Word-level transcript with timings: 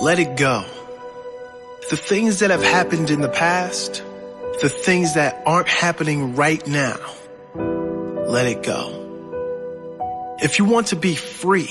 Let 0.00 0.18
it 0.18 0.36
go. 0.36 0.64
The 1.88 1.96
things 1.96 2.40
that 2.40 2.50
have 2.50 2.62
happened 2.62 3.10
in 3.10 3.20
the 3.20 3.28
past, 3.28 4.02
the 4.60 4.68
things 4.68 5.14
that 5.14 5.42
aren't 5.46 5.68
happening 5.68 6.34
right 6.34 6.66
now, 6.66 6.98
let 8.26 8.46
it 8.46 8.62
go. 8.64 10.36
If 10.42 10.58
you 10.58 10.64
want 10.64 10.88
to 10.88 10.96
be 10.96 11.14
free, 11.14 11.70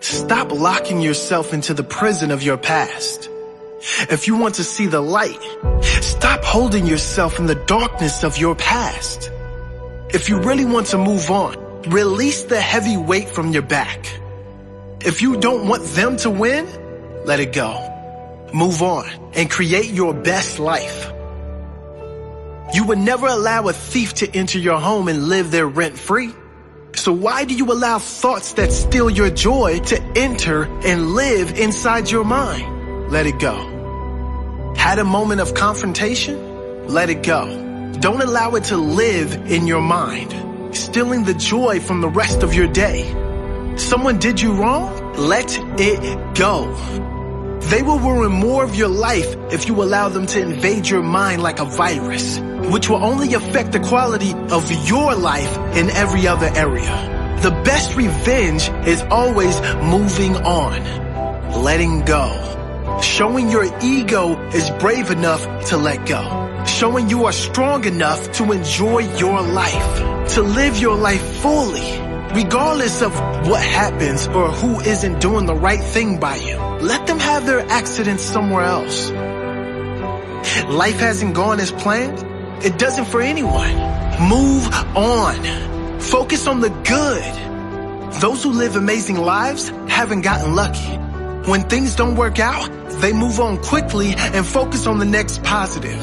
stop 0.00 0.52
locking 0.52 1.02
yourself 1.02 1.52
into 1.52 1.74
the 1.74 1.82
prison 1.82 2.30
of 2.30 2.42
your 2.42 2.56
past. 2.56 3.28
If 4.08 4.26
you 4.26 4.36
want 4.36 4.54
to 4.54 4.64
see 4.64 4.86
the 4.86 5.02
light, 5.02 5.40
stop 5.82 6.42
holding 6.42 6.86
yourself 6.86 7.38
in 7.38 7.46
the 7.46 7.54
darkness 7.54 8.24
of 8.24 8.38
your 8.38 8.54
past. 8.54 9.30
If 10.14 10.30
you 10.30 10.40
really 10.40 10.64
want 10.64 10.88
to 10.88 10.98
move 10.98 11.30
on, 11.30 11.82
release 11.90 12.44
the 12.44 12.60
heavy 12.60 12.96
weight 12.96 13.28
from 13.28 13.52
your 13.52 13.62
back. 13.62 14.06
If 15.04 15.20
you 15.20 15.38
don't 15.38 15.68
want 15.68 15.84
them 15.84 16.16
to 16.18 16.30
win, 16.30 16.66
let 17.30 17.38
it 17.38 17.52
go. 17.52 18.50
Move 18.52 18.82
on 18.82 19.08
and 19.34 19.48
create 19.48 19.92
your 19.92 20.12
best 20.12 20.58
life. 20.58 21.12
You 22.74 22.82
would 22.86 22.98
never 22.98 23.28
allow 23.28 23.68
a 23.68 23.72
thief 23.72 24.14
to 24.14 24.36
enter 24.36 24.58
your 24.58 24.80
home 24.80 25.06
and 25.06 25.28
live 25.28 25.52
there 25.52 25.68
rent 25.68 25.96
free. 25.96 26.32
So 26.96 27.12
why 27.12 27.44
do 27.44 27.54
you 27.54 27.70
allow 27.70 28.00
thoughts 28.00 28.54
that 28.54 28.72
steal 28.72 29.08
your 29.08 29.30
joy 29.30 29.78
to 29.78 30.02
enter 30.16 30.64
and 30.84 31.12
live 31.14 31.56
inside 31.56 32.10
your 32.10 32.24
mind? 32.24 33.12
Let 33.12 33.26
it 33.26 33.38
go. 33.38 34.74
Had 34.76 34.98
a 34.98 35.04
moment 35.04 35.40
of 35.40 35.54
confrontation? 35.54 36.88
Let 36.88 37.10
it 37.10 37.22
go. 37.22 37.46
Don't 38.00 38.22
allow 38.22 38.56
it 38.56 38.64
to 38.72 38.76
live 38.76 39.36
in 39.48 39.68
your 39.68 39.82
mind, 39.82 40.34
stealing 40.76 41.22
the 41.22 41.34
joy 41.34 41.78
from 41.78 42.00
the 42.00 42.08
rest 42.08 42.42
of 42.42 42.54
your 42.54 42.66
day. 42.66 43.06
Someone 43.76 44.18
did 44.18 44.40
you 44.40 44.52
wrong? 44.54 45.14
Let 45.14 45.56
it 45.78 46.34
go. 46.34 47.19
They 47.70 47.82
will 47.82 48.00
ruin 48.00 48.32
more 48.32 48.64
of 48.64 48.74
your 48.74 48.88
life 48.88 49.36
if 49.52 49.68
you 49.68 49.80
allow 49.80 50.08
them 50.08 50.26
to 50.26 50.40
invade 50.40 50.88
your 50.88 51.04
mind 51.04 51.40
like 51.40 51.60
a 51.60 51.64
virus, 51.64 52.40
which 52.72 52.90
will 52.90 53.04
only 53.04 53.34
affect 53.34 53.70
the 53.70 53.78
quality 53.78 54.32
of 54.50 54.88
your 54.88 55.14
life 55.14 55.56
in 55.76 55.88
every 55.90 56.26
other 56.26 56.50
area. 56.52 57.38
The 57.42 57.52
best 57.64 57.94
revenge 57.94 58.68
is 58.88 59.02
always 59.02 59.60
moving 59.84 60.34
on, 60.38 61.62
letting 61.62 62.04
go. 62.04 62.98
Showing 63.02 63.50
your 63.50 63.70
ego 63.80 64.36
is 64.48 64.68
brave 64.80 65.12
enough 65.12 65.66
to 65.66 65.76
let 65.76 66.04
go. 66.06 66.64
Showing 66.66 67.08
you 67.08 67.26
are 67.26 67.32
strong 67.32 67.84
enough 67.84 68.32
to 68.32 68.50
enjoy 68.50 68.98
your 69.16 69.42
life, 69.42 70.28
to 70.34 70.42
live 70.42 70.76
your 70.76 70.96
life 70.96 71.22
fully 71.36 72.09
regardless 72.34 73.02
of 73.02 73.12
what 73.48 73.62
happens 73.62 74.26
or 74.28 74.50
who 74.50 74.80
isn't 74.80 75.20
doing 75.20 75.46
the 75.46 75.54
right 75.54 75.82
thing 75.82 76.18
by 76.18 76.36
you. 76.36 76.56
Let 76.80 77.06
them 77.06 77.18
have 77.18 77.46
their 77.46 77.60
accidents 77.68 78.22
somewhere 78.22 78.62
else. 78.62 79.10
Life 80.68 80.98
hasn't 80.98 81.34
gone 81.34 81.60
as 81.60 81.72
planned. 81.72 82.18
It 82.64 82.78
doesn't 82.78 83.06
for 83.06 83.20
anyone. 83.20 83.74
Move 84.28 84.66
on. 84.96 86.00
Focus 86.00 86.46
on 86.46 86.60
the 86.60 86.70
good. 86.70 88.12
Those 88.20 88.42
who 88.42 88.52
live 88.52 88.76
amazing 88.76 89.16
lives 89.16 89.68
haven't 89.88 90.22
gotten 90.22 90.54
lucky. 90.54 90.96
When 91.50 91.62
things 91.62 91.96
don't 91.96 92.16
work 92.16 92.38
out, 92.38 92.70
they 93.00 93.12
move 93.12 93.40
on 93.40 93.62
quickly 93.62 94.14
and 94.16 94.46
focus 94.46 94.86
on 94.86 94.98
the 94.98 95.04
next 95.04 95.42
positive. 95.42 95.98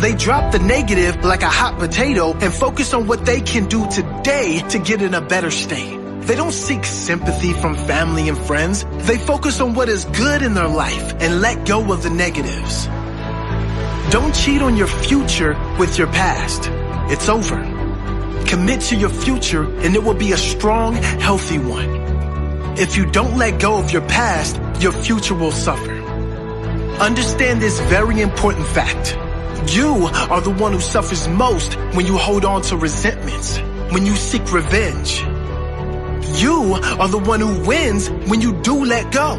They 0.00 0.14
drop 0.14 0.50
the 0.50 0.58
negative 0.58 1.22
like 1.26 1.42
a 1.42 1.48
hot 1.50 1.78
potato 1.78 2.32
and 2.32 2.54
focus 2.54 2.94
on 2.94 3.06
what 3.06 3.26
they 3.26 3.42
can 3.42 3.66
do 3.66 3.86
today 3.90 4.62
to 4.70 4.78
get 4.78 5.02
in 5.02 5.12
a 5.12 5.20
better 5.20 5.50
state. 5.50 5.94
They 6.22 6.36
don't 6.36 6.52
seek 6.52 6.86
sympathy 6.86 7.52
from 7.52 7.74
family 7.76 8.30
and 8.30 8.38
friends. 8.38 8.86
They 9.06 9.18
focus 9.18 9.60
on 9.60 9.74
what 9.74 9.90
is 9.90 10.06
good 10.06 10.40
in 10.40 10.54
their 10.54 10.68
life 10.68 11.12
and 11.20 11.42
let 11.42 11.66
go 11.66 11.92
of 11.92 12.02
the 12.02 12.08
negatives. 12.08 12.86
Don't 14.10 14.34
cheat 14.34 14.62
on 14.62 14.74
your 14.74 14.86
future 14.86 15.52
with 15.78 15.98
your 15.98 16.06
past. 16.06 16.70
It's 17.12 17.28
over. 17.28 17.58
Commit 18.46 18.80
to 18.88 18.96
your 18.96 19.10
future 19.10 19.64
and 19.64 19.94
it 19.94 20.02
will 20.02 20.14
be 20.14 20.32
a 20.32 20.38
strong, 20.38 20.94
healthy 20.94 21.58
one. 21.58 21.90
If 22.78 22.96
you 22.96 23.04
don't 23.04 23.36
let 23.36 23.60
go 23.60 23.76
of 23.76 23.92
your 23.92 24.08
past, 24.08 24.58
your 24.82 24.92
future 24.92 25.34
will 25.34 25.52
suffer. 25.52 25.92
Understand 27.02 27.60
this 27.60 27.78
very 27.80 28.22
important 28.22 28.66
fact. 28.68 29.19
You 29.68 30.08
are 30.30 30.40
the 30.40 30.50
one 30.50 30.72
who 30.72 30.80
suffers 30.80 31.28
most 31.28 31.74
when 31.94 32.06
you 32.06 32.16
hold 32.16 32.44
on 32.44 32.62
to 32.62 32.76
resentments, 32.76 33.58
when 33.92 34.06
you 34.06 34.16
seek 34.16 34.52
revenge. 34.52 35.20
You 36.40 36.74
are 36.98 37.08
the 37.08 37.18
one 37.24 37.40
who 37.40 37.64
wins 37.66 38.08
when 38.10 38.40
you 38.40 38.60
do 38.62 38.84
let 38.84 39.12
go. 39.12 39.36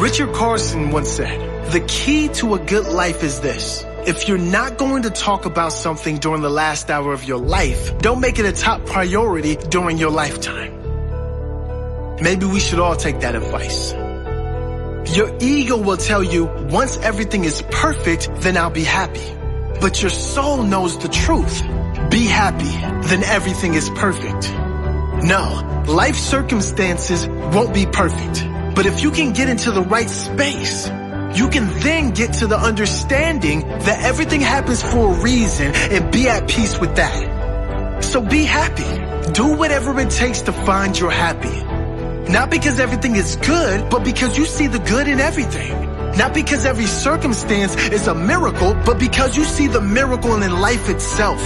Richard 0.00 0.34
Carlson 0.34 0.90
once 0.90 1.08
said, 1.08 1.70
the 1.72 1.80
key 1.80 2.28
to 2.28 2.54
a 2.54 2.58
good 2.58 2.86
life 2.86 3.22
is 3.22 3.40
this. 3.40 3.84
If 4.06 4.28
you're 4.28 4.38
not 4.38 4.78
going 4.78 5.02
to 5.02 5.10
talk 5.10 5.46
about 5.46 5.72
something 5.72 6.18
during 6.18 6.42
the 6.42 6.50
last 6.50 6.90
hour 6.90 7.12
of 7.12 7.24
your 7.24 7.38
life, 7.38 7.98
don't 7.98 8.20
make 8.20 8.38
it 8.38 8.46
a 8.46 8.52
top 8.52 8.86
priority 8.86 9.56
during 9.56 9.98
your 9.98 10.10
lifetime. 10.10 10.72
Maybe 12.22 12.46
we 12.46 12.60
should 12.60 12.78
all 12.78 12.94
take 12.94 13.20
that 13.20 13.34
advice. 13.34 13.92
Your 15.16 15.34
ego 15.40 15.78
will 15.78 15.96
tell 15.96 16.22
you 16.22 16.44
once 16.68 16.98
everything 16.98 17.44
is 17.44 17.62
perfect, 17.70 18.28
then 18.42 18.58
I'll 18.58 18.68
be 18.68 18.84
happy. 18.84 19.26
But 19.80 20.02
your 20.02 20.10
soul 20.10 20.62
knows 20.62 20.98
the 20.98 21.08
truth. 21.08 21.62
Be 22.10 22.26
happy, 22.26 22.76
then 23.08 23.24
everything 23.24 23.72
is 23.72 23.88
perfect. 23.88 24.52
No, 25.24 25.84
life 25.88 26.16
circumstances 26.16 27.26
won't 27.26 27.72
be 27.72 27.86
perfect. 27.86 28.44
But 28.76 28.84
if 28.84 29.02
you 29.02 29.10
can 29.10 29.32
get 29.32 29.48
into 29.48 29.70
the 29.70 29.80
right 29.80 30.10
space, 30.10 30.86
you 31.34 31.48
can 31.48 31.66
then 31.80 32.10
get 32.10 32.34
to 32.40 32.46
the 32.46 32.58
understanding 32.58 33.60
that 33.60 34.02
everything 34.02 34.42
happens 34.42 34.82
for 34.82 35.14
a 35.14 35.22
reason 35.22 35.74
and 35.74 36.12
be 36.12 36.28
at 36.28 36.46
peace 36.46 36.78
with 36.78 36.94
that. 36.96 38.04
So 38.04 38.20
be 38.20 38.44
happy. 38.44 39.32
Do 39.32 39.56
whatever 39.56 39.98
it 39.98 40.10
takes 40.10 40.42
to 40.42 40.52
find 40.52 40.98
your 40.98 41.10
happy. 41.10 41.65
Not 42.28 42.50
because 42.50 42.80
everything 42.80 43.14
is 43.14 43.36
good, 43.36 43.88
but 43.88 44.02
because 44.04 44.36
you 44.36 44.46
see 44.46 44.66
the 44.66 44.80
good 44.80 45.06
in 45.06 45.20
everything. 45.20 45.72
Not 46.16 46.34
because 46.34 46.66
every 46.66 46.86
circumstance 46.86 47.76
is 47.76 48.08
a 48.08 48.14
miracle, 48.14 48.74
but 48.84 48.98
because 48.98 49.36
you 49.36 49.44
see 49.44 49.68
the 49.68 49.80
miracle 49.80 50.42
in 50.42 50.60
life 50.60 50.88
itself. 50.88 51.40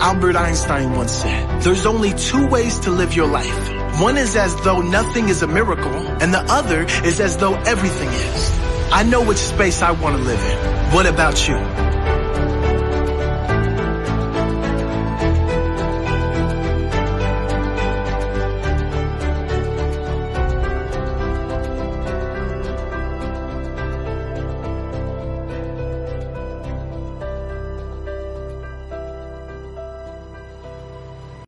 Albert 0.00 0.36
Einstein 0.36 0.92
once 0.96 1.12
said, 1.12 1.62
there's 1.62 1.86
only 1.86 2.12
two 2.14 2.46
ways 2.48 2.80
to 2.80 2.90
live 2.90 3.14
your 3.14 3.28
life. 3.28 4.00
One 4.00 4.16
is 4.16 4.34
as 4.34 4.56
though 4.62 4.80
nothing 4.80 5.28
is 5.28 5.42
a 5.42 5.46
miracle, 5.46 5.94
and 6.20 6.34
the 6.34 6.40
other 6.50 6.82
is 7.04 7.20
as 7.20 7.36
though 7.36 7.54
everything 7.54 8.08
is. 8.08 8.50
I 8.90 9.04
know 9.04 9.24
which 9.24 9.38
space 9.38 9.80
I 9.80 9.92
want 9.92 10.16
to 10.16 10.22
live 10.22 10.40
in. 10.40 10.92
What 10.92 11.06
about 11.06 11.48
you? 11.48 11.83